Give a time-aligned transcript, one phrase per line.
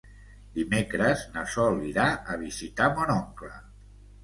[0.53, 3.55] Dimecres na Sol irà a visitar mon oncle.